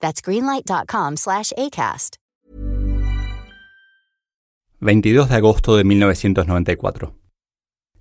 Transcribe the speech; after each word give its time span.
That's 0.00 0.22
greenlight.com 0.22 1.16
slash 1.16 1.52
ACAST. 1.56 2.16
22 4.80 5.28
de 5.28 5.34
agosto 5.34 5.76
de 5.76 5.82
1994. 5.82 7.14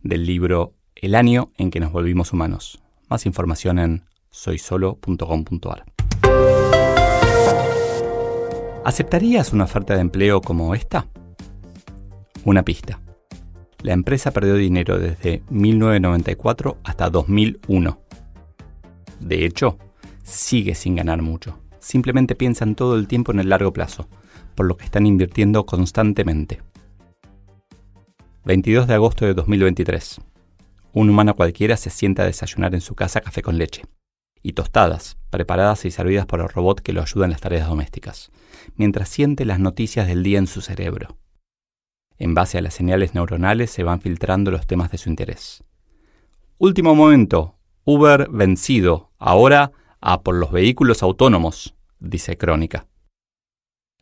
del 0.00 0.26
libro 0.26 0.74
El 0.96 1.14
año 1.14 1.52
en 1.56 1.70
que 1.70 1.78
nos 1.78 1.92
volvimos 1.92 2.32
humanos. 2.32 2.82
Más 3.08 3.24
información 3.24 3.78
en 3.78 4.04
soysolo.com.ar. 4.30 5.84
¿Aceptarías 8.84 9.52
una 9.52 9.62
oferta 9.62 9.94
de 9.94 10.00
empleo 10.00 10.40
como 10.40 10.74
esta? 10.74 11.06
Una 12.46 12.62
pista. 12.62 13.00
La 13.82 13.92
empresa 13.92 14.30
perdió 14.30 14.54
dinero 14.54 15.00
desde 15.00 15.42
1994 15.50 16.78
hasta 16.84 17.10
2001. 17.10 18.00
De 19.18 19.44
hecho, 19.44 19.78
sigue 20.22 20.76
sin 20.76 20.94
ganar 20.94 21.22
mucho. 21.22 21.58
Simplemente 21.80 22.36
piensan 22.36 22.76
todo 22.76 22.94
el 22.94 23.08
tiempo 23.08 23.32
en 23.32 23.40
el 23.40 23.48
largo 23.48 23.72
plazo, 23.72 24.08
por 24.54 24.66
lo 24.66 24.76
que 24.76 24.84
están 24.84 25.06
invirtiendo 25.06 25.66
constantemente. 25.66 26.62
22 28.44 28.86
de 28.86 28.94
agosto 28.94 29.26
de 29.26 29.34
2023. 29.34 30.20
Un 30.92 31.10
humano 31.10 31.34
cualquiera 31.34 31.76
se 31.76 31.90
sienta 31.90 32.22
a 32.22 32.26
desayunar 32.26 32.76
en 32.76 32.80
su 32.80 32.94
casa 32.94 33.22
café 33.22 33.42
con 33.42 33.58
leche 33.58 33.82
y 34.40 34.52
tostadas, 34.52 35.18
preparadas 35.30 35.84
y 35.84 35.90
servidas 35.90 36.26
por 36.26 36.38
el 36.38 36.48
robot 36.48 36.80
que 36.80 36.92
lo 36.92 37.02
ayuda 37.02 37.24
en 37.24 37.32
las 37.32 37.40
tareas 37.40 37.66
domésticas, 37.66 38.30
mientras 38.76 39.08
siente 39.08 39.44
las 39.44 39.58
noticias 39.58 40.06
del 40.06 40.22
día 40.22 40.38
en 40.38 40.46
su 40.46 40.60
cerebro. 40.60 41.18
En 42.18 42.34
base 42.34 42.58
a 42.58 42.62
las 42.62 42.74
señales 42.74 43.14
neuronales 43.14 43.70
se 43.70 43.82
van 43.82 44.00
filtrando 44.00 44.50
los 44.50 44.66
temas 44.66 44.90
de 44.90 44.98
su 44.98 45.08
interés. 45.08 45.62
Último 46.58 46.94
momento. 46.94 47.56
Uber 47.84 48.28
vencido. 48.30 49.10
Ahora 49.18 49.72
a 50.00 50.22
por 50.22 50.36
los 50.36 50.52
vehículos 50.52 51.02
autónomos, 51.02 51.74
dice 51.98 52.36
Crónica. 52.36 52.86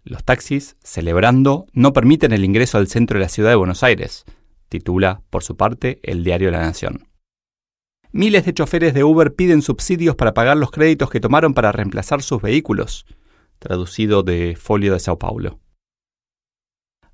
Los 0.02 0.22
taxis, 0.22 0.76
celebrando, 0.82 1.66
no 1.72 1.92
permiten 1.92 2.32
el 2.32 2.44
ingreso 2.44 2.76
al 2.76 2.88
centro 2.88 3.18
de 3.18 3.24
la 3.24 3.30
ciudad 3.30 3.50
de 3.50 3.56
Buenos 3.56 3.82
Aires, 3.82 4.24
titula, 4.68 5.22
por 5.30 5.42
su 5.42 5.56
parte, 5.56 6.00
el 6.02 6.22
diario 6.24 6.50
La 6.50 6.60
Nación. 6.60 7.08
Miles 8.12 8.44
de 8.44 8.52
choferes 8.52 8.92
de 8.92 9.02
Uber 9.02 9.34
piden 9.34 9.62
subsidios 9.62 10.14
para 10.14 10.34
pagar 10.34 10.58
los 10.58 10.70
créditos 10.70 11.08
que 11.08 11.20
tomaron 11.20 11.54
para 11.54 11.72
reemplazar 11.72 12.22
sus 12.22 12.42
vehículos, 12.42 13.06
traducido 13.58 14.22
de 14.22 14.56
Folio 14.60 14.92
de 14.92 15.00
Sao 15.00 15.18
Paulo. 15.18 15.58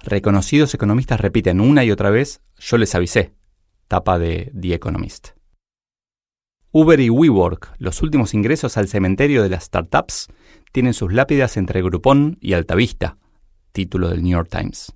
Reconocidos 0.03 0.73
economistas 0.73 1.21
repiten 1.21 1.61
una 1.61 1.85
y 1.85 1.91
otra 1.91 2.09
vez, 2.09 2.41
yo 2.59 2.79
les 2.79 2.95
avisé, 2.95 3.35
tapa 3.87 4.19
de 4.19 4.51
The 4.59 4.73
Economist. 4.73 5.31
Uber 6.73 6.99
y 7.01 7.11
WeWork, 7.11 7.75
los 7.79 8.01
últimos 8.01 8.33
ingresos 8.33 8.79
al 8.79 8.89
cementerio 8.89 9.43
de 9.43 9.51
las 9.51 9.65
startups, 9.65 10.29
tienen 10.73 10.95
sus 10.95 11.13
lápidas 11.13 11.59
entre 11.59 11.83
Groupon 11.83 12.39
y 12.41 12.55
Altavista, 12.55 13.19
título 13.73 14.09
del 14.09 14.23
New 14.23 14.33
York 14.33 14.49
Times. 14.51 14.95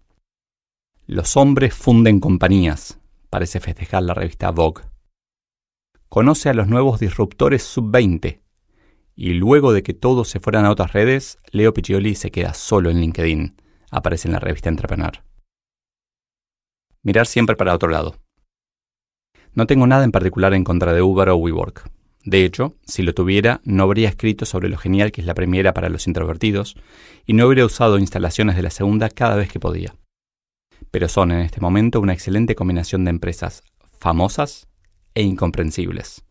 Los 1.06 1.36
hombres 1.36 1.74
funden 1.74 2.18
compañías, 2.18 2.98
parece 3.28 3.60
festejar 3.60 4.04
la 4.04 4.14
revista 4.14 4.52
Vogue. 4.52 4.84
Conoce 6.08 6.48
a 6.48 6.54
los 6.54 6.68
nuevos 6.68 6.98
disruptores 6.98 7.62
sub-20. 7.62 8.40
Y 9.16 9.34
luego 9.34 9.74
de 9.74 9.82
que 9.82 9.92
todos 9.92 10.28
se 10.28 10.40
fueran 10.40 10.64
a 10.64 10.70
otras 10.70 10.92
redes, 10.92 11.38
Leo 11.50 11.74
Piccioli 11.74 12.14
se 12.14 12.30
queda 12.30 12.54
solo 12.54 12.88
en 12.88 13.00
LinkedIn 13.00 13.56
aparece 13.94 14.28
en 14.28 14.32
la 14.32 14.40
revista 14.40 14.68
Entrepreneur. 14.68 15.22
Mirar 17.02 17.26
siempre 17.26 17.56
para 17.56 17.74
otro 17.74 17.88
lado. 17.88 18.16
No 19.52 19.66
tengo 19.66 19.86
nada 19.86 20.04
en 20.04 20.12
particular 20.12 20.52
en 20.54 20.64
contra 20.64 20.92
de 20.92 21.02
Uber 21.02 21.28
o 21.28 21.36
WeWork. 21.36 21.88
De 22.24 22.44
hecho, 22.44 22.74
si 22.84 23.02
lo 23.02 23.14
tuviera, 23.14 23.60
no 23.64 23.84
habría 23.84 24.08
escrito 24.08 24.46
sobre 24.46 24.68
lo 24.68 24.78
genial 24.78 25.12
que 25.12 25.20
es 25.20 25.26
la 25.26 25.34
primera 25.34 25.74
para 25.74 25.90
los 25.90 26.06
introvertidos 26.06 26.74
y 27.26 27.34
no 27.34 27.44
habría 27.44 27.66
usado 27.66 27.98
instalaciones 27.98 28.56
de 28.56 28.62
la 28.62 28.70
segunda 28.70 29.10
cada 29.10 29.36
vez 29.36 29.52
que 29.52 29.60
podía. 29.60 29.94
Pero 30.90 31.08
son 31.08 31.30
en 31.32 31.40
este 31.40 31.60
momento 31.60 32.00
una 32.00 32.14
excelente 32.14 32.54
combinación 32.54 33.04
de 33.04 33.10
empresas 33.10 33.62
famosas 34.00 34.66
e 35.14 35.22
incomprensibles, 35.22 36.24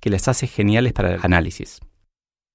que 0.00 0.10
les 0.10 0.26
hace 0.28 0.46
geniales 0.46 0.92
para 0.92 1.14
el 1.14 1.20
análisis. 1.22 1.80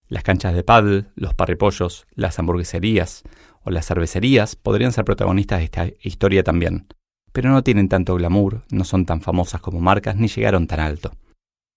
Las 0.07 0.23
canchas 0.23 0.55
de 0.55 0.63
paddle, 0.63 1.05
los 1.15 1.33
parripollos, 1.33 2.07
las 2.15 2.39
hamburgueserías 2.39 3.23
o 3.63 3.71
las 3.71 3.87
cervecerías 3.87 4.55
podrían 4.55 4.91
ser 4.91 5.05
protagonistas 5.05 5.59
de 5.59 5.65
esta 5.65 5.87
historia 6.01 6.43
también, 6.43 6.87
pero 7.31 7.49
no 7.49 7.63
tienen 7.63 7.89
tanto 7.89 8.15
glamour, 8.15 8.63
no 8.71 8.83
son 8.83 9.05
tan 9.05 9.21
famosas 9.21 9.61
como 9.61 9.79
marcas 9.79 10.15
ni 10.15 10.27
llegaron 10.27 10.67
tan 10.67 10.79
alto. 10.79 11.11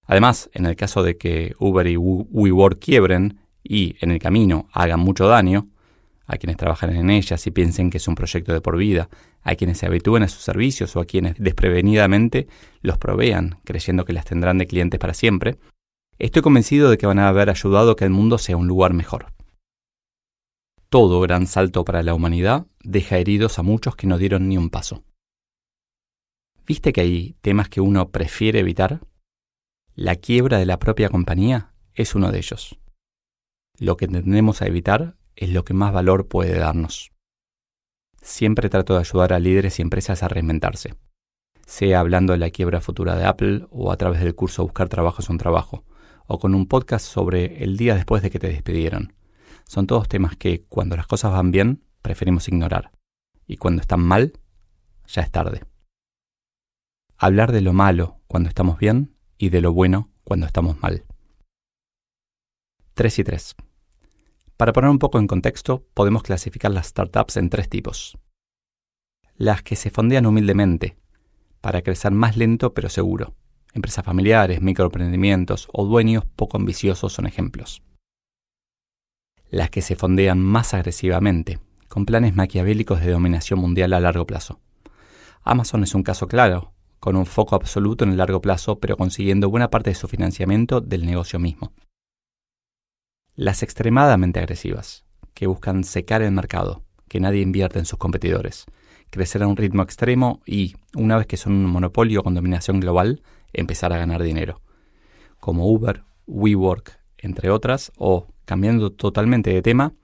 Además, 0.07 0.51
en 0.55 0.67
el 0.67 0.77
caso 0.77 1.03
de 1.03 1.17
que 1.17 1.55
Uber 1.59 1.87
y 1.87 1.97
WeWork 1.97 2.79
quiebren 2.79 3.41
y 3.63 3.97
en 4.01 4.11
el 4.11 4.19
camino 4.19 4.69
hagan 4.73 5.01
mucho 5.01 5.29
daño, 5.29 5.69
a 6.27 6.37
quienes 6.37 6.57
trabajan 6.57 6.95
en 6.95 7.11
ellas 7.11 7.47
y 7.47 7.51
piensen 7.51 7.91
que 7.91 7.99
es 7.99 8.09
un 8.09 8.15
proyecto 8.15 8.53
de 8.53 8.61
por 8.61 8.77
vida, 8.77 9.09
a 9.43 9.55
quienes 9.57 9.79
se 9.79 9.87
habitúen 9.87 10.23
a 10.23 10.29
sus 10.29 10.43
servicios 10.43 10.95
o 10.97 11.01
a 11.01 11.05
quienes 11.05 11.35
desprevenidamente 11.39 12.47
los 12.83 12.99
provean, 12.99 13.59
creyendo 13.65 14.05
que 14.05 14.13
las 14.13 14.25
tendrán 14.25 14.59
de 14.59 14.67
clientes 14.67 15.01
para 15.01 15.15
siempre, 15.15 15.59
estoy 16.19 16.43
convencido 16.43 16.89
de 16.89 16.99
que 16.99 17.07
van 17.07 17.19
a 17.19 17.29
haber 17.29 17.51
ayudado 17.51 17.93
a 17.93 17.97
que 17.97 18.05
el 18.05 18.11
mundo 18.11 18.39
sea 18.39 18.57
un 18.57 18.69
lugar 18.69 18.95
mejor 18.95 19.27
todo 20.91 21.21
gran 21.21 21.47
salto 21.47 21.85
para 21.85 22.03
la 22.03 22.15
humanidad 22.15 22.67
deja 22.83 23.17
heridos 23.17 23.61
a 23.61 23.63
muchos 23.63 23.95
que 23.95 24.09
no 24.09 24.19
dieron 24.19 24.49
ni 24.49 24.59
un 24.59 24.71
paso. 24.71 25.05
¿Viste 26.67 26.93
que 26.93 27.01
hay 27.01 27.37
temas 27.41 27.69
que 27.69 27.81
uno 27.81 28.11
prefiere 28.11 28.59
evitar? 28.59 29.01
La 29.95 30.17
quiebra 30.17 30.59
de 30.59 30.67
la 30.67 30.81
propia 30.81 31.09
compañía 31.09 31.73
es 31.95 32.17
uno 32.17 32.33
de 32.33 32.39
ellos. 32.39 32.77
Lo 33.79 33.97
que 33.97 34.09
tendemos 34.09 34.63
a 34.63 34.67
evitar 34.67 35.17
es 35.37 35.51
lo 35.51 35.65
que 35.65 35.75
más 35.75 35.93
valor 35.93 36.27
puede 36.27 36.59
darnos. 36.59 37.13
Siempre 38.21 38.69
trato 38.69 38.95
de 38.95 39.01
ayudar 39.01 39.33
a 39.33 39.39
líderes 39.39 39.79
y 39.79 39.83
empresas 39.83 40.25
a 40.25 40.29
reinventarse, 40.29 40.97
sea 41.67 42.01
hablando 42.01 42.33
de 42.33 42.41
la 42.41 42.51
quiebra 42.51 42.81
futura 42.81 43.15
de 43.15 43.27
Apple 43.27 43.67
o 43.71 43.93
a 43.93 43.97
través 43.97 44.21
del 44.21 44.35
curso 44.35 44.65
Buscar 44.65 44.89
Trabajo 44.89 45.23
es 45.23 45.29
un 45.29 45.39
Trabajo, 45.39 45.85
o 46.27 46.41
con 46.41 46.55
un 46.55 46.67
podcast 46.67 47.07
sobre 47.07 47.63
el 47.63 47.77
día 47.77 47.95
después 47.95 48.23
de 48.23 48.31
que 48.31 48.41
te 48.41 48.49
despidieron 48.49 49.15
son 49.71 49.87
todos 49.87 50.09
temas 50.09 50.37
que 50.37 50.65
cuando 50.65 50.97
las 50.97 51.07
cosas 51.07 51.31
van 51.31 51.53
bien 51.53 51.85
preferimos 52.03 52.49
ignorar 52.49 52.91
y 53.47 53.57
cuando 53.57 53.81
están 53.81 54.01
mal 54.01 54.33
ya 55.07 55.23
es 55.23 55.31
tarde. 55.31 55.63
Hablar 57.17 57.53
de 57.53 57.61
lo 57.61 57.73
malo 57.73 58.19
cuando 58.27 58.49
estamos 58.49 58.81
bien 58.81 59.15
y 59.39 59.51
de 59.51 59.61
lo 59.61 59.73
bueno 59.73 60.11
cuando 60.25 60.47
estamos 60.47 60.83
mal. 60.83 61.05
3 62.95 63.21
y 63.21 63.23
3. 63.23 63.55
Para 64.57 64.73
poner 64.73 64.91
un 64.91 64.99
poco 64.99 65.21
en 65.21 65.29
contexto, 65.29 65.87
podemos 65.95 66.25
clasificar 66.25 66.73
las 66.73 66.89
startups 66.89 67.37
en 67.37 67.49
tres 67.49 67.69
tipos. 67.69 68.19
Las 69.37 69.63
que 69.63 69.77
se 69.77 69.91
fondean 69.91 70.27
humildemente, 70.27 70.97
para 71.61 71.83
crecer 71.83 72.11
más 72.11 72.37
lento 72.37 72.75
pero 72.75 72.89
seguro. 72.89 73.37
Empresas 73.73 74.05
familiares, 74.05 74.61
microemprendimientos 74.61 75.69
o 75.73 75.85
dueños 75.85 76.25
poco 76.25 76.57
ambiciosos 76.57 77.13
son 77.13 77.29
ejemplos 77.29 77.85
las 79.51 79.71
que 79.71 79.83
se 79.83 79.97
fondean 79.97 80.41
más 80.41 80.75
agresivamente, 80.75 81.59
con 81.89 82.07
planes 82.07 82.35
maquiavélicos 82.35 83.01
de 83.01 83.11
dominación 83.11 83.59
mundial 83.59 83.93
a 83.93 84.01
largo 84.01 84.27
plazo. 84.27 84.61
Amazon 85.43 85.83
es 85.83 85.95
un 85.95 86.03
caso 86.03 86.29
claro, 86.29 86.73
con 87.01 87.17
un 87.17 87.27
foco 87.27 87.57
absoluto 87.57 88.05
en 88.05 88.11
el 88.11 88.19
largo 88.19 88.41
plazo, 88.41 88.79
pero 88.79 88.97
consiguiendo 88.97 89.51
buena 89.51 89.71
parte 89.71 89.91
de 89.91 89.95
su 89.95 90.07
financiamiento 90.07 90.81
del 90.81 91.05
negocio 91.05 91.39
mismo. 91.39 91.73
Las 93.35 93.63
extremadamente 93.63 94.39
agresivas, 94.39 95.05
que 95.35 95.47
buscan 95.47 95.83
secar 95.83 96.23
el 96.23 96.31
mercado, 96.31 96.85
que 97.09 97.21
nadie 97.21 97.41
invierte 97.41 97.79
en 97.79 97.87
sus 97.87 97.99
competidores, 97.99 98.67
crecer 99.11 99.43
a 99.43 99.49
un 99.49 99.57
ritmo 99.57 99.83
extremo 99.83 100.41
y, 100.47 100.77
una 100.95 101.17
vez 101.17 101.27
que 101.27 101.37
son 101.37 101.55
un 101.55 101.67
monopolio 101.67 102.23
con 102.23 102.35
dominación 102.35 102.81
global, 102.81 103.23
empezar 103.53 103.93
a 103.93 103.99
ganar 103.99 104.23
dinero, 104.23 104.61
como 105.41 105.67
Uber, 105.69 106.05
WeWork, 106.27 107.01
entre 107.19 107.51
otras, 107.51 107.93
o, 107.97 108.29
cambiando 108.51 108.91
totalmente 108.91 109.51
de 109.51 109.63
tema, 109.63 109.95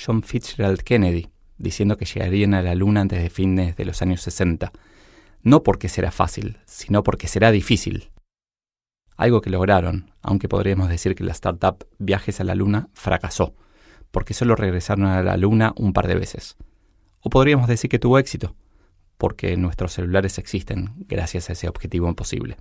John 0.00 0.22
Fitzgerald 0.22 0.84
Kennedy, 0.84 1.30
diciendo 1.56 1.96
que 1.96 2.04
llegarían 2.04 2.54
a 2.54 2.62
la 2.62 2.76
Luna 2.76 3.00
antes 3.00 3.20
de 3.20 3.28
fines 3.28 3.74
de 3.74 3.84
los 3.84 4.02
años 4.02 4.20
60, 4.20 4.70
no 5.42 5.64
porque 5.64 5.88
será 5.88 6.12
fácil, 6.12 6.58
sino 6.64 7.02
porque 7.02 7.26
será 7.26 7.50
difícil. 7.50 8.12
Algo 9.16 9.40
que 9.40 9.50
lograron, 9.50 10.12
aunque 10.22 10.48
podríamos 10.48 10.88
decir 10.88 11.16
que 11.16 11.24
la 11.24 11.32
startup 11.32 11.88
Viajes 11.98 12.38
a 12.40 12.44
la 12.44 12.54
Luna 12.54 12.88
fracasó, 12.92 13.56
porque 14.12 14.32
solo 14.32 14.54
regresaron 14.54 15.06
a 15.06 15.20
la 15.20 15.36
Luna 15.36 15.72
un 15.74 15.92
par 15.92 16.06
de 16.06 16.14
veces. 16.14 16.56
O 17.18 17.30
podríamos 17.30 17.66
decir 17.66 17.90
que 17.90 17.98
tuvo 17.98 18.20
éxito, 18.20 18.54
porque 19.16 19.56
nuestros 19.56 19.92
celulares 19.92 20.38
existen 20.38 20.94
gracias 20.98 21.50
a 21.50 21.54
ese 21.54 21.68
objetivo 21.68 22.08
imposible. 22.08 22.58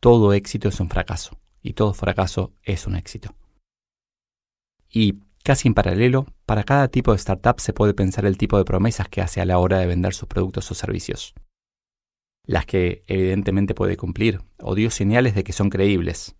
Todo 0.00 0.34
éxito 0.34 0.68
es 0.68 0.80
un 0.80 0.90
fracaso, 0.90 1.38
y 1.62 1.72
todo 1.72 1.94
fracaso 1.94 2.52
es 2.62 2.86
un 2.86 2.94
éxito. 2.94 3.34
Y 4.92 5.20
casi 5.42 5.68
en 5.68 5.74
paralelo, 5.74 6.26
para 6.44 6.64
cada 6.64 6.88
tipo 6.88 7.12
de 7.12 7.16
startup 7.16 7.58
se 7.58 7.72
puede 7.72 7.94
pensar 7.94 8.26
el 8.26 8.36
tipo 8.36 8.58
de 8.58 8.64
promesas 8.64 9.08
que 9.08 9.22
hace 9.22 9.40
a 9.40 9.46
la 9.46 9.58
hora 9.58 9.78
de 9.78 9.86
vender 9.86 10.12
sus 10.12 10.28
productos 10.28 10.70
o 10.70 10.74
servicios. 10.74 11.34
Las 12.44 12.66
que 12.66 13.02
evidentemente 13.06 13.74
puede 13.74 13.96
cumplir, 13.96 14.42
o 14.60 14.74
dio 14.74 14.90
señales 14.90 15.34
de 15.34 15.44
que 15.44 15.52
son 15.52 15.70
creíbles. 15.70 16.36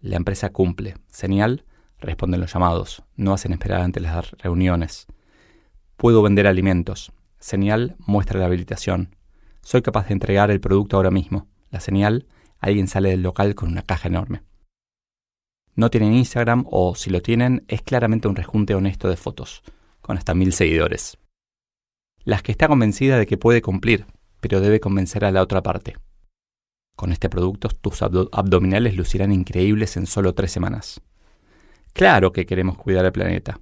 La 0.00 0.16
empresa 0.16 0.50
cumple. 0.50 0.94
Señal, 1.08 1.64
responden 1.98 2.40
los 2.40 2.52
llamados, 2.52 3.04
no 3.14 3.32
hacen 3.32 3.52
esperar 3.52 3.82
ante 3.82 4.00
las 4.00 4.32
reuniones. 4.32 5.06
Puedo 5.96 6.22
vender 6.22 6.46
alimentos. 6.46 7.12
Señal 7.38 7.96
muestra 7.98 8.40
la 8.40 8.46
habilitación. 8.46 9.14
Soy 9.62 9.82
capaz 9.82 10.08
de 10.08 10.14
entregar 10.14 10.50
el 10.50 10.60
producto 10.60 10.96
ahora 10.96 11.10
mismo. 11.10 11.46
La 11.70 11.80
señal, 11.80 12.26
alguien 12.58 12.88
sale 12.88 13.10
del 13.10 13.22
local 13.22 13.54
con 13.54 13.68
una 13.68 13.82
caja 13.82 14.08
enorme. 14.08 14.42
No 15.74 15.90
tienen 15.90 16.14
Instagram 16.14 16.64
o 16.70 16.94
si 16.94 17.10
lo 17.10 17.20
tienen 17.20 17.64
es 17.68 17.82
claramente 17.82 18.28
un 18.28 18.36
rejunte 18.36 18.74
honesto 18.74 19.08
de 19.08 19.16
fotos, 19.16 19.62
con 20.00 20.18
hasta 20.18 20.34
mil 20.34 20.52
seguidores. 20.52 21.18
Las 22.24 22.42
que 22.42 22.52
está 22.52 22.68
convencida 22.68 23.18
de 23.18 23.26
que 23.26 23.38
puede 23.38 23.62
cumplir, 23.62 24.06
pero 24.40 24.60
debe 24.60 24.80
convencer 24.80 25.24
a 25.24 25.30
la 25.30 25.42
otra 25.42 25.62
parte. 25.62 25.96
Con 26.96 27.12
este 27.12 27.30
producto 27.30 27.68
tus 27.68 28.02
abdominales 28.02 28.94
lucirán 28.94 29.32
increíbles 29.32 29.96
en 29.96 30.06
solo 30.06 30.34
tres 30.34 30.52
semanas. 30.52 31.00
Claro 31.92 32.32
que 32.32 32.46
queremos 32.46 32.76
cuidar 32.76 33.04
el 33.04 33.12
planeta. 33.12 33.60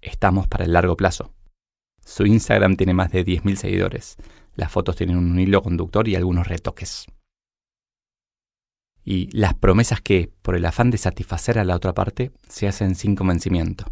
Estamos 0.00 0.46
para 0.46 0.64
el 0.64 0.72
largo 0.72 0.96
plazo. 0.96 1.32
Su 2.04 2.24
Instagram 2.24 2.76
tiene 2.76 2.94
más 2.94 3.10
de 3.10 3.24
10.000 3.24 3.56
seguidores. 3.56 4.16
Las 4.54 4.70
fotos 4.70 4.96
tienen 4.96 5.16
un 5.16 5.38
hilo 5.38 5.62
conductor 5.62 6.08
y 6.08 6.14
algunos 6.14 6.46
retoques. 6.46 7.06
Y 9.08 9.30
las 9.30 9.54
promesas 9.54 10.00
que, 10.00 10.32
por 10.42 10.56
el 10.56 10.64
afán 10.66 10.90
de 10.90 10.98
satisfacer 10.98 11.60
a 11.60 11.64
la 11.64 11.76
otra 11.76 11.94
parte, 11.94 12.32
se 12.48 12.66
hacen 12.66 12.96
sin 12.96 13.14
convencimiento. 13.14 13.84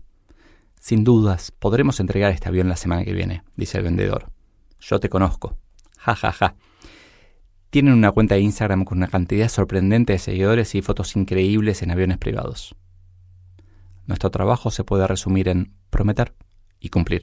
Sin 0.80 1.04
dudas, 1.04 1.52
podremos 1.52 2.00
entregar 2.00 2.32
este 2.32 2.48
avión 2.48 2.68
la 2.68 2.74
semana 2.74 3.04
que 3.04 3.12
viene, 3.12 3.44
dice 3.54 3.78
el 3.78 3.84
vendedor. 3.84 4.32
Yo 4.80 4.98
te 4.98 5.08
conozco. 5.08 5.56
Ja, 5.98 6.16
ja, 6.16 6.32
ja. 6.32 6.56
Tienen 7.70 7.94
una 7.94 8.10
cuenta 8.10 8.34
de 8.34 8.40
Instagram 8.40 8.84
con 8.84 8.98
una 8.98 9.06
cantidad 9.06 9.48
sorprendente 9.48 10.14
de 10.14 10.18
seguidores 10.18 10.74
y 10.74 10.82
fotos 10.82 11.14
increíbles 11.14 11.82
en 11.82 11.92
aviones 11.92 12.18
privados. 12.18 12.74
Nuestro 14.06 14.32
trabajo 14.32 14.72
se 14.72 14.82
puede 14.82 15.06
resumir 15.06 15.48
en 15.48 15.74
prometer 15.90 16.34
y 16.80 16.88
cumplir. 16.88 17.22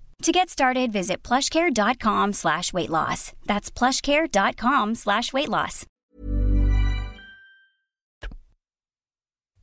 To 0.21 0.31
get 0.31 0.49
started, 0.49 0.93
plushcare.com 0.93 2.33
slash 2.33 2.73
weight 2.73 2.91
loss. 2.91 3.33
That's 3.47 3.71
plushcare.com 3.71 4.93
slash 4.93 5.33
weight 5.33 5.49
loss. 5.49 5.87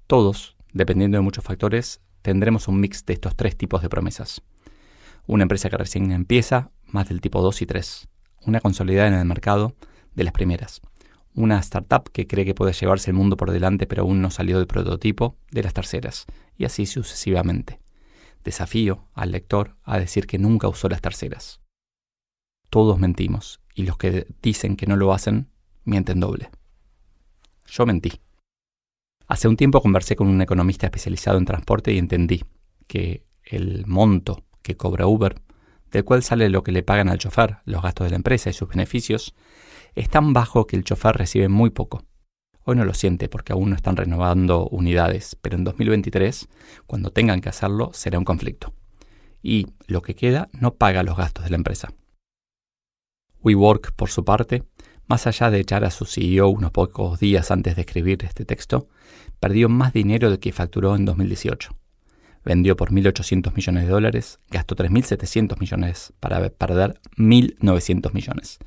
Todos, 0.08 0.56
dependiendo 0.72 1.18
de 1.18 1.22
muchos 1.22 1.44
factores, 1.44 2.00
tendremos 2.22 2.66
un 2.66 2.80
mix 2.80 3.06
de 3.06 3.12
estos 3.12 3.36
tres 3.36 3.56
tipos 3.56 3.82
de 3.82 3.88
promesas. 3.88 4.42
Una 5.28 5.44
empresa 5.44 5.70
que 5.70 5.76
recién 5.76 6.10
empieza, 6.10 6.72
más 6.86 7.08
del 7.08 7.20
tipo 7.20 7.40
2 7.40 7.62
y 7.62 7.66
3. 7.66 8.08
Una 8.46 8.60
consolidada 8.60 9.06
en 9.06 9.14
el 9.14 9.26
mercado, 9.26 9.76
de 10.16 10.24
las 10.24 10.32
primeras. 10.32 10.80
Una 11.34 11.60
startup 11.60 12.10
que 12.10 12.26
cree 12.26 12.44
que 12.44 12.54
puede 12.54 12.72
llevarse 12.72 13.10
el 13.10 13.16
mundo 13.16 13.36
por 13.36 13.52
delante 13.52 13.86
pero 13.86 14.02
aún 14.02 14.20
no 14.20 14.32
salió 14.32 14.58
del 14.58 14.66
prototipo, 14.66 15.36
de 15.52 15.62
las 15.62 15.72
terceras. 15.72 16.26
Y 16.56 16.64
así 16.64 16.84
sucesivamente. 16.86 17.78
Desafío 18.44 19.08
al 19.14 19.32
lector 19.32 19.76
a 19.82 19.98
decir 19.98 20.26
que 20.26 20.38
nunca 20.38 20.68
usó 20.68 20.88
las 20.88 21.00
terceras. 21.00 21.60
Todos 22.70 22.98
mentimos, 22.98 23.60
y 23.74 23.84
los 23.84 23.96
que 23.96 24.26
dicen 24.42 24.76
que 24.76 24.86
no 24.86 24.96
lo 24.96 25.12
hacen, 25.12 25.50
mienten 25.84 26.20
doble. 26.20 26.50
Yo 27.66 27.86
mentí. 27.86 28.20
Hace 29.26 29.48
un 29.48 29.56
tiempo 29.56 29.80
conversé 29.80 30.16
con 30.16 30.28
un 30.28 30.40
economista 30.40 30.86
especializado 30.86 31.38
en 31.38 31.44
transporte 31.44 31.92
y 31.92 31.98
entendí 31.98 32.44
que 32.86 33.26
el 33.42 33.86
monto 33.86 34.44
que 34.62 34.76
cobra 34.76 35.06
Uber, 35.06 35.40
del 35.90 36.04
cual 36.04 36.22
sale 36.22 36.48
lo 36.48 36.62
que 36.62 36.72
le 36.72 36.82
pagan 36.82 37.08
al 37.08 37.18
chofer, 37.18 37.58
los 37.64 37.82
gastos 37.82 38.06
de 38.06 38.10
la 38.10 38.16
empresa 38.16 38.50
y 38.50 38.52
sus 38.52 38.68
beneficios, 38.68 39.34
es 39.94 40.08
tan 40.08 40.32
bajo 40.32 40.66
que 40.66 40.76
el 40.76 40.84
chofer 40.84 41.16
recibe 41.16 41.48
muy 41.48 41.70
poco. 41.70 42.04
Hoy 42.70 42.76
no 42.76 42.84
lo 42.84 42.92
siente 42.92 43.30
porque 43.30 43.54
aún 43.54 43.70
no 43.70 43.76
están 43.76 43.96
renovando 43.96 44.68
unidades, 44.68 45.38
pero 45.40 45.56
en 45.56 45.64
2023, 45.64 46.48
cuando 46.86 47.10
tengan 47.10 47.40
que 47.40 47.48
hacerlo, 47.48 47.92
será 47.94 48.18
un 48.18 48.26
conflicto. 48.26 48.74
Y 49.42 49.68
lo 49.86 50.02
que 50.02 50.14
queda 50.14 50.50
no 50.52 50.74
paga 50.74 51.02
los 51.02 51.16
gastos 51.16 51.44
de 51.44 51.50
la 51.50 51.56
empresa. 51.56 51.94
WeWork, 53.42 53.92
por 53.92 54.10
su 54.10 54.22
parte, 54.22 54.64
más 55.06 55.26
allá 55.26 55.50
de 55.50 55.60
echar 55.60 55.82
a 55.86 55.90
su 55.90 56.04
CEO 56.04 56.50
unos 56.50 56.70
pocos 56.70 57.18
días 57.18 57.50
antes 57.50 57.74
de 57.74 57.80
escribir 57.80 58.22
este 58.22 58.44
texto, 58.44 58.86
perdió 59.40 59.70
más 59.70 59.94
dinero 59.94 60.28
del 60.28 60.38
que 60.38 60.52
facturó 60.52 60.94
en 60.94 61.06
2018 61.06 61.74
vendió 62.44 62.76
por 62.76 62.92
1.800 62.92 63.54
millones 63.54 63.84
de 63.84 63.90
dólares, 63.90 64.38
gastó 64.50 64.74
3.700 64.74 65.58
millones 65.58 66.14
para 66.18 66.48
perder 66.48 67.00
1.900 67.16 68.12
millones. 68.14 68.58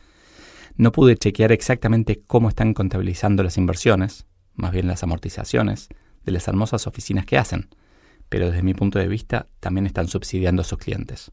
No 0.75 0.91
pude 0.91 1.17
chequear 1.17 1.51
exactamente 1.51 2.21
cómo 2.27 2.49
están 2.49 2.73
contabilizando 2.73 3.43
las 3.43 3.57
inversiones, 3.57 4.25
más 4.55 4.71
bien 4.71 4.87
las 4.87 5.03
amortizaciones, 5.03 5.89
de 6.23 6.31
las 6.31 6.47
hermosas 6.47 6.87
oficinas 6.87 7.25
que 7.25 7.37
hacen, 7.37 7.69
pero 8.29 8.47
desde 8.47 8.63
mi 8.63 8.73
punto 8.73 8.99
de 8.99 9.07
vista 9.07 9.47
también 9.59 9.85
están 9.85 10.07
subsidiando 10.07 10.61
a 10.61 10.65
sus 10.65 10.77
clientes. 10.77 11.31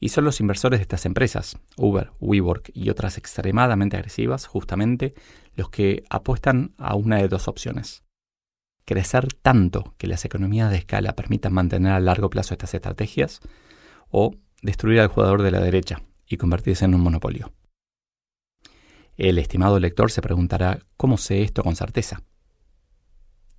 Y 0.00 0.08
son 0.08 0.24
los 0.24 0.40
inversores 0.40 0.80
de 0.80 0.82
estas 0.82 1.06
empresas, 1.06 1.56
Uber, 1.76 2.10
WeWork 2.20 2.70
y 2.74 2.90
otras 2.90 3.18
extremadamente 3.18 3.96
agresivas, 3.96 4.46
justamente 4.46 5.14
los 5.54 5.70
que 5.70 6.02
apuestan 6.10 6.72
a 6.76 6.96
una 6.96 7.18
de 7.18 7.28
dos 7.28 7.46
opciones 7.46 8.02
crecer 8.84 9.32
tanto 9.34 9.94
que 9.98 10.06
las 10.06 10.24
economías 10.24 10.70
de 10.70 10.76
escala 10.76 11.14
permitan 11.14 11.52
mantener 11.52 11.92
a 11.92 12.00
largo 12.00 12.30
plazo 12.30 12.54
estas 12.54 12.74
estrategias, 12.74 13.40
o 14.10 14.34
destruir 14.62 15.00
al 15.00 15.08
jugador 15.08 15.42
de 15.42 15.50
la 15.50 15.60
derecha 15.60 16.02
y 16.26 16.36
convertirse 16.36 16.84
en 16.84 16.94
un 16.94 17.00
monopolio. 17.00 17.52
El 19.16 19.38
estimado 19.38 19.78
lector 19.78 20.10
se 20.10 20.22
preguntará 20.22 20.80
cómo 20.96 21.18
sé 21.18 21.42
esto 21.42 21.62
con 21.62 21.76
certeza. 21.76 22.22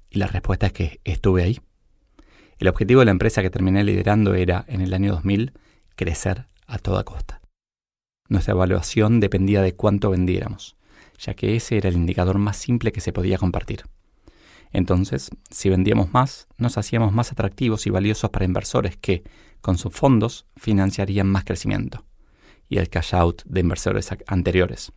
Y 0.09 0.17
la 0.17 0.27
respuesta 0.27 0.67
es 0.67 0.73
que 0.73 1.01
estuve 1.03 1.43
ahí. 1.43 1.59
El 2.57 2.67
objetivo 2.67 3.01
de 3.01 3.05
la 3.05 3.11
empresa 3.11 3.41
que 3.41 3.49
terminé 3.49 3.83
liderando 3.83 4.33
era, 4.33 4.65
en 4.67 4.81
el 4.81 4.93
año 4.93 5.11
2000, 5.11 5.53
crecer 5.95 6.47
a 6.65 6.77
toda 6.79 7.03
costa. 7.03 7.41
Nuestra 8.29 8.53
evaluación 8.53 9.19
dependía 9.19 9.61
de 9.61 9.75
cuánto 9.75 10.09
vendiéramos, 10.09 10.75
ya 11.19 11.33
que 11.33 11.55
ese 11.55 11.77
era 11.77 11.89
el 11.89 11.95
indicador 11.95 12.37
más 12.37 12.57
simple 12.57 12.91
que 12.91 13.01
se 13.01 13.13
podía 13.13 13.37
compartir. 13.37 13.83
Entonces, 14.71 15.29
si 15.51 15.69
vendíamos 15.69 16.13
más, 16.13 16.47
nos 16.57 16.77
hacíamos 16.77 17.13
más 17.13 17.31
atractivos 17.31 17.85
y 17.85 17.91
valiosos 17.91 18.31
para 18.31 18.45
inversores 18.45 18.97
que, 18.97 19.23
con 19.61 19.77
sus 19.77 19.93
fondos, 19.93 20.47
financiarían 20.55 21.27
más 21.27 21.43
crecimiento 21.43 22.05
y 22.69 22.77
el 22.77 22.89
cash 22.89 23.13
out 23.13 23.43
de 23.45 23.59
inversores 23.59 24.09
anteriores, 24.25 24.91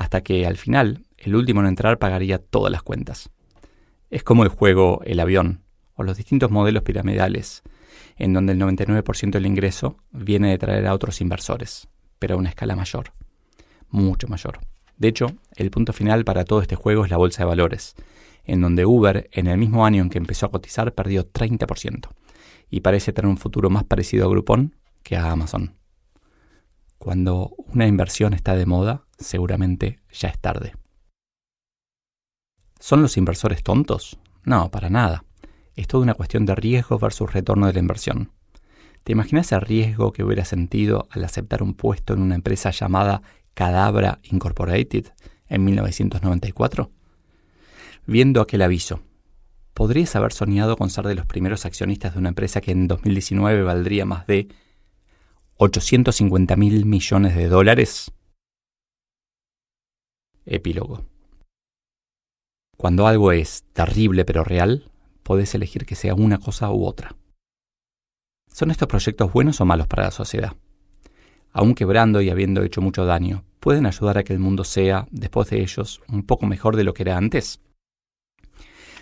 hasta 0.00 0.22
que 0.22 0.46
al 0.46 0.56
final 0.56 1.04
el 1.18 1.36
último 1.36 1.60
en 1.60 1.66
entrar 1.66 1.98
pagaría 1.98 2.38
todas 2.38 2.72
las 2.72 2.82
cuentas. 2.82 3.28
Es 4.08 4.24
como 4.24 4.44
el 4.44 4.48
juego 4.48 5.02
El 5.04 5.20
avión 5.20 5.60
o 5.94 6.04
los 6.04 6.16
distintos 6.16 6.50
modelos 6.50 6.84
piramidales, 6.84 7.62
en 8.16 8.32
donde 8.32 8.54
el 8.54 8.60
99% 8.60 9.32
del 9.32 9.44
ingreso 9.44 9.98
viene 10.10 10.48
de 10.48 10.56
traer 10.56 10.86
a 10.86 10.94
otros 10.94 11.20
inversores, 11.20 11.86
pero 12.18 12.34
a 12.34 12.38
una 12.38 12.48
escala 12.48 12.76
mayor, 12.76 13.12
mucho 13.90 14.26
mayor. 14.26 14.60
De 14.96 15.08
hecho, 15.08 15.26
el 15.54 15.70
punto 15.70 15.92
final 15.92 16.24
para 16.24 16.44
todo 16.44 16.62
este 16.62 16.76
juego 16.76 17.04
es 17.04 17.10
la 17.10 17.18
bolsa 17.18 17.42
de 17.42 17.48
valores, 17.48 17.94
en 18.44 18.62
donde 18.62 18.86
Uber, 18.86 19.28
en 19.32 19.48
el 19.48 19.58
mismo 19.58 19.84
año 19.84 20.02
en 20.02 20.08
que 20.08 20.16
empezó 20.16 20.46
a 20.46 20.50
cotizar, 20.50 20.94
perdió 20.94 21.30
30%, 21.30 22.08
y 22.70 22.80
parece 22.80 23.12
tener 23.12 23.28
un 23.28 23.36
futuro 23.36 23.68
más 23.68 23.84
parecido 23.84 24.24
a 24.24 24.30
Groupon 24.30 24.76
que 25.02 25.18
a 25.18 25.30
Amazon. 25.30 25.79
Cuando 27.00 27.54
una 27.56 27.86
inversión 27.86 28.34
está 28.34 28.54
de 28.56 28.66
moda, 28.66 29.06
seguramente 29.18 30.00
ya 30.12 30.28
es 30.28 30.38
tarde. 30.38 30.74
¿Son 32.78 33.00
los 33.00 33.16
inversores 33.16 33.62
tontos? 33.62 34.18
No, 34.44 34.70
para 34.70 34.90
nada. 34.90 35.24
Es 35.76 35.86
toda 35.86 36.02
una 36.02 36.12
cuestión 36.12 36.44
de 36.44 36.54
riesgo 36.54 36.98
versus 36.98 37.32
retorno 37.32 37.66
de 37.68 37.72
la 37.72 37.78
inversión. 37.78 38.32
¿Te 39.02 39.12
imaginas 39.12 39.50
el 39.52 39.62
riesgo 39.62 40.12
que 40.12 40.22
hubiera 40.22 40.44
sentido 40.44 41.08
al 41.10 41.24
aceptar 41.24 41.62
un 41.62 41.72
puesto 41.72 42.12
en 42.12 42.20
una 42.20 42.34
empresa 42.34 42.70
llamada 42.70 43.22
Cadabra 43.54 44.18
Incorporated 44.24 45.06
en 45.48 45.64
1994? 45.64 46.90
Viendo 48.04 48.42
aquel 48.42 48.60
aviso, 48.60 49.00
¿podrías 49.72 50.14
haber 50.16 50.34
soñado 50.34 50.76
con 50.76 50.90
ser 50.90 51.06
de 51.06 51.14
los 51.14 51.24
primeros 51.24 51.64
accionistas 51.64 52.12
de 52.12 52.18
una 52.18 52.28
empresa 52.28 52.60
que 52.60 52.72
en 52.72 52.88
2019 52.88 53.62
valdría 53.62 54.04
más 54.04 54.26
de 54.26 54.48
850 55.62 56.56
mil 56.56 56.86
millones 56.86 57.36
de 57.36 57.46
dólares? 57.46 58.10
Epílogo. 60.46 61.04
Cuando 62.78 63.06
algo 63.06 63.30
es 63.30 63.64
terrible 63.74 64.24
pero 64.24 64.42
real, 64.42 64.90
podés 65.22 65.54
elegir 65.54 65.84
que 65.84 65.96
sea 65.96 66.14
una 66.14 66.38
cosa 66.38 66.70
u 66.70 66.86
otra. 66.86 67.14
¿Son 68.50 68.70
estos 68.70 68.88
proyectos 68.88 69.34
buenos 69.34 69.60
o 69.60 69.66
malos 69.66 69.86
para 69.86 70.04
la 70.04 70.10
sociedad? 70.12 70.56
Aún 71.52 71.74
quebrando 71.74 72.22
y 72.22 72.30
habiendo 72.30 72.62
hecho 72.62 72.80
mucho 72.80 73.04
daño, 73.04 73.44
¿pueden 73.60 73.84
ayudar 73.84 74.16
a 74.16 74.24
que 74.24 74.32
el 74.32 74.38
mundo 74.38 74.64
sea, 74.64 75.08
después 75.10 75.50
de 75.50 75.60
ellos, 75.60 76.00
un 76.08 76.24
poco 76.24 76.46
mejor 76.46 76.76
de 76.76 76.84
lo 76.84 76.94
que 76.94 77.02
era 77.02 77.18
antes? 77.18 77.60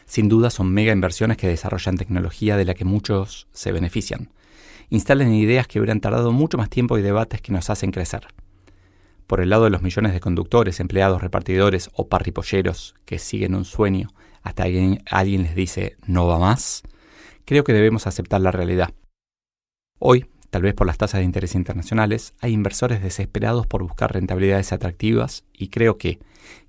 Sin 0.07 0.29
duda 0.29 0.51
son 0.51 0.73
mega 0.73 0.93
inversiones 0.93 1.37
que 1.37 1.47
desarrollan 1.47 1.99
tecnología 1.99 2.57
de 2.57 2.65
la 2.65 2.75
que 2.75 2.85
muchos 2.85 3.47
se 3.53 3.71
benefician. 3.71 4.33
Instalan 4.91 5.33
ideas 5.35 5.67
que 5.67 5.79
hubieran 5.79 6.01
tardado 6.01 6.33
mucho 6.33 6.59
más 6.59 6.71
tiempo 6.71 6.99
y 6.99 7.03
debates 7.03 7.41
que 7.43 7.53
nos 7.53 7.71
hacen 7.71 7.91
crecer 7.91 8.27
por 9.29 9.43
el 9.43 9.51
lado 9.51 9.65
de 9.65 9.71
los 9.71 9.83
millones 9.83 10.15
de 10.15 10.21
conductores, 10.21 10.81
empleados, 10.81 11.21
repartidores 11.21 11.91
o 11.93 12.09
parripolleros 12.09 12.95
que 13.05 13.19
siguen 13.19 13.55
un 13.55 13.67
sueño 13.67 14.09
hasta 14.43 14.65
que 14.65 15.03
alguien, 15.11 15.43
les 15.43 15.55
dice 15.55 15.97
no 16.07 16.27
va 16.27 16.39
más, 16.39 16.83
creo 17.45 17.63
que 17.63 17.75
debemos 17.75 18.07
aceptar 18.07 18.41
la 18.41 18.51
realidad. 18.51 18.95
Hoy, 19.99 20.27
tal 20.49 20.63
vez 20.63 20.73
por 20.73 20.87
las 20.87 20.97
tasas 20.97 21.19
de 21.19 21.27
interés 21.27 21.55
internacionales, 21.55 22.33
hay 22.41 22.53
inversores 22.53 23.03
desesperados 23.03 23.67
por 23.67 23.83
buscar 23.83 24.15
rentabilidades 24.15 24.73
atractivas 24.73 25.45
y 25.53 25.69
creo 25.69 25.99
que, 25.99 26.19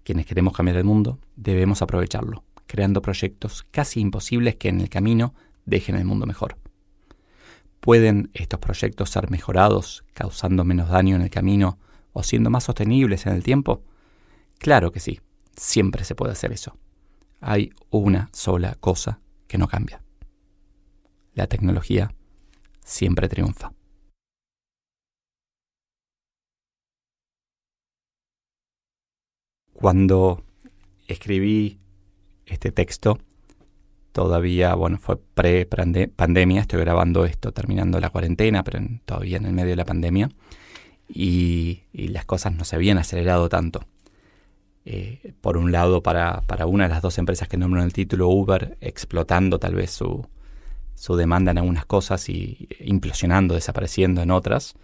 quienes 0.03 0.25
queremos 0.25 0.53
cambiar 0.53 0.77
el 0.77 0.83
mundo, 0.83 1.17
debemos 1.38 1.81
aprovecharlo, 1.81 2.43
creando 2.67 3.01
proyectos 3.01 3.65
casi 3.71 4.01
imposibles 4.01 4.57
que 4.57 4.67
en 4.67 4.81
el 4.81 4.89
camino 4.89 5.33
dejen 5.65 5.95
el 5.95 6.03
mundo 6.03 6.25
mejor. 6.25 6.57
¿Pueden 7.79 8.29
estos 8.33 8.59
proyectos 8.59 9.09
ser 9.09 9.29
mejorados, 9.31 10.03
causando 10.13 10.63
menos 10.65 10.89
daño 10.89 11.15
en 11.15 11.21
el 11.21 11.29
camino 11.29 11.79
o 12.12 12.24
siendo 12.24 12.50
más 12.50 12.65
sostenibles 12.65 13.25
en 13.25 13.33
el 13.33 13.43
tiempo? 13.43 13.83
Claro 14.57 14.91
que 14.91 15.00
sí, 15.00 15.21
siempre 15.55 16.03
se 16.03 16.15
puede 16.15 16.33
hacer 16.33 16.51
eso. 16.51 16.77
Hay 17.39 17.71
una 17.89 18.29
sola 18.33 18.75
cosa 18.75 19.21
que 19.48 19.57
no 19.57 19.67
cambia. 19.67 20.03
La 21.33 21.48
tecnología 21.48 22.13
siempre 22.83 23.29
triunfa. 23.29 23.71
Cuando 29.71 30.43
escribí 31.07 31.79
este 32.45 32.74
texto, 32.74 33.19
todavía, 34.19 34.75
bueno, 34.75 34.97
fue 34.97 35.15
pre-pandemia, 35.17 36.59
estoy 36.59 36.81
grabando 36.81 37.23
esto 37.23 37.53
terminando 37.53 38.01
la 38.01 38.09
cuarentena, 38.09 38.65
pero 38.65 38.81
todavía 39.05 39.38
en 39.38 39.45
el 39.45 39.53
medio 39.53 39.69
de 39.69 39.75
la 39.77 39.85
pandemia 39.85 40.29
y, 41.07 41.83
las 41.93 42.25
cosas 42.25 42.53
no 42.53 42.65
se 42.65 42.75
habían 42.75 42.97
acelerado 42.97 43.47
tanto. 43.47 43.85
Eh, 44.83 45.35
por 45.39 45.55
un 45.55 45.71
lado, 45.71 46.03
para, 46.03 46.41
para, 46.41 46.65
una 46.65 46.83
de 46.83 46.89
las 46.89 47.01
dos 47.01 47.17
empresas 47.17 47.47
que 47.47 47.55
nombran 47.55 47.85
el 47.85 47.93
título, 47.93 48.27
Uber, 48.27 48.77
explotando 48.81 49.57
tal 49.57 49.75
vez 49.75 49.91
su, 49.91 50.27
su 50.95 51.15
demanda 51.15 51.51
en 51.51 51.59
algunas 51.59 51.85
cosas 51.85 52.27
y 52.27 52.67
implosionando, 52.81 53.53
desapareciendo 53.53 54.21
en 54.21 54.31
otras. 54.31 54.75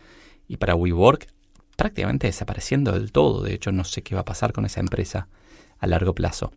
Y 0.47 0.55
para 0.57 0.75
WeWork, 0.75 1.27
prácticamente 1.75 2.27
desapareciendo 2.27 2.93
del 2.93 3.11
todo. 3.11 3.43
De 3.43 3.53
hecho, 3.53 3.73
no 3.73 3.83
sé 3.83 4.01
qué 4.01 4.15
va 4.15 4.21
a 4.21 4.25
pasar 4.25 4.53
con 4.53 4.65
esa 4.65 4.79
empresa 4.79 5.27
a 5.77 5.87
largo 5.87 6.15
plazo. 6.15 6.53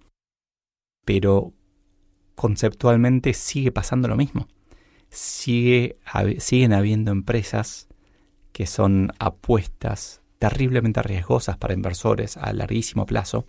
Pero 1.04 1.54
conceptualmente 2.38 3.34
sigue 3.34 3.72
pasando 3.72 4.06
lo 4.06 4.14
mismo. 4.14 4.46
Sigue, 5.10 5.98
siguen 6.38 6.72
habiendo 6.72 7.10
empresas 7.10 7.88
que 8.52 8.64
son 8.64 9.12
apuestas 9.18 10.22
terriblemente 10.38 11.02
riesgosas 11.02 11.56
para 11.56 11.74
inversores 11.74 12.36
a 12.36 12.52
larguísimo 12.52 13.06
plazo, 13.06 13.48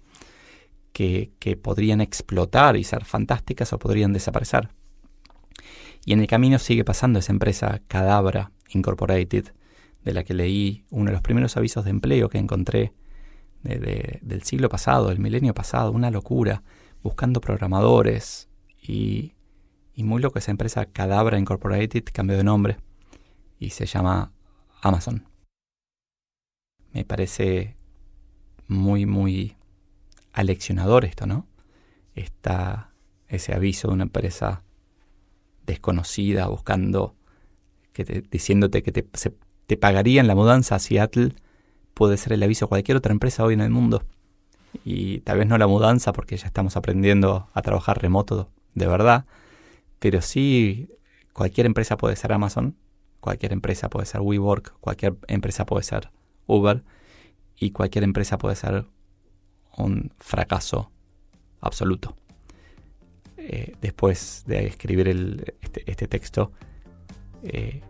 que, 0.92 1.32
podrían 1.62 2.02
explotar 2.02 2.78
y 2.78 2.84
ser 2.84 3.06
fantásticas 3.06 3.74
o 3.74 3.78
podrían 3.78 4.12
desaparecer. 4.12 4.70
Y 6.04 6.14
en 6.14 6.22
el 6.22 6.28
camino 6.28 6.58
sigue 6.58 6.84
pasando 6.84 7.20
esa 7.20 7.32
empresa 7.32 7.82
Cadabra 7.88 8.52
Incorporated, 8.70 9.54
de 10.04 10.14
la 10.14 10.24
que 10.24 10.34
leí 10.34 10.84
uno 10.90 11.12
de 11.12 11.14
los 11.14 11.22
primeros 11.22 11.56
avisos 11.58 11.86
de 11.86 11.92
empleo 11.92 12.28
que 12.28 12.40
encontré 12.40 12.94
del 13.62 14.42
siglo 14.42 14.68
pasado, 14.68 15.10
del 15.10 15.20
milenio 15.20 15.54
pasado, 15.54 15.92
una 15.92 16.10
locura, 16.10 16.64
buscando 17.04 17.40
programadores 17.40 18.49
y, 18.90 19.36
y 19.94 20.04
muy 20.04 20.20
loco 20.22 20.40
esa 20.40 20.50
empresa 20.50 20.86
Cadabra 20.86 21.38
Incorporated 21.38 22.04
cambió 22.12 22.36
de 22.36 22.44
nombre 22.44 22.78
y 23.60 23.70
se 23.70 23.86
llama 23.86 24.32
Amazon. 24.82 25.28
Me 26.92 27.06
parece 27.06 27.78
muy, 28.68 29.06
muy 29.06 29.56
aleccionador 30.34 31.06
esto, 31.06 31.28
¿no? 31.28 31.46
Está 32.16 32.92
ese 33.28 33.54
aviso 33.54 33.90
de 33.90 33.94
una 33.94 34.04
empresa 34.04 34.64
desconocida 35.68 36.48
buscando, 36.48 37.16
que 37.94 38.24
diciéndote 38.32 38.82
que 38.82 38.92
te, 38.92 39.04
te 39.68 39.78
pagarían 39.78 40.26
la 40.26 40.34
mudanza 40.34 40.76
a 40.76 40.80
Seattle, 40.80 41.36
puede 41.94 42.18
ser 42.18 42.34
el 42.34 42.42
aviso 42.42 42.66
de 42.66 42.70
cualquier 42.70 42.98
otra 42.98 43.12
empresa 43.12 43.44
hoy 43.44 43.54
en 43.54 43.62
el 43.62 43.70
mundo. 43.70 44.04
Y 44.84 45.20
tal 45.20 45.38
vez 45.38 45.48
no 45.48 45.60
la 45.60 45.68
mudanza 45.68 46.12
porque 46.12 46.38
ya 46.38 46.48
estamos 46.48 46.76
aprendiendo 46.76 47.50
a 47.54 47.62
trabajar 47.62 48.02
remoto 48.02 48.50
de 48.80 48.88
verdad, 48.88 49.26
pero 50.00 50.22
sí 50.22 50.90
cualquier 51.34 51.68
empresa 51.68 51.98
puede 51.98 52.16
ser 52.16 52.34
Amazon 52.34 52.76
Cualquier 53.20 53.52
empresa 53.52 53.90
puede 53.90 54.06
ser 54.06 54.22
WeWork, 54.22 54.80
cualquier 54.80 55.18
empresa 55.28 55.66
puede 55.66 55.84
ser 55.84 56.10
Uber 56.48 56.84
y 57.58 57.72
cualquier 57.72 58.06
empresa 58.06 58.38
puede 58.38 58.56
ser 58.56 58.86
un 59.76 60.14
fracaso 60.18 60.92
absoluto. 61.60 62.16
Eh, 63.38 63.76
después 63.82 64.44
de 64.48 64.68
escribir 64.68 65.08
este, 65.62 65.92
este, 65.92 66.08
texto, 66.08 66.52
eh, 67.44 67.82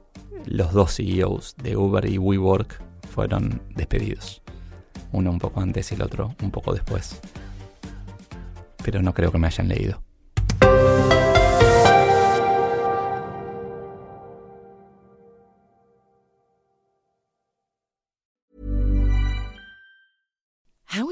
los 0.45 0.73
dos 0.73 0.95
CEOs 0.95 1.55
de 1.57 1.77
Uber 1.77 2.05
y 2.09 2.17
WeWork 2.17 2.81
fueron 3.09 3.61
despedidos. 3.75 4.41
Uno 5.11 5.31
un 5.31 5.39
poco 5.39 5.59
antes 5.59 5.91
y 5.91 5.95
el 5.95 6.01
otro 6.01 6.35
un 6.41 6.51
poco 6.51 6.73
después. 6.73 7.19
Pero 8.83 9.01
no 9.03 9.13
creo 9.13 9.31
que 9.31 9.37
me 9.37 9.47
hayan 9.47 9.67
leído. 9.67 10.01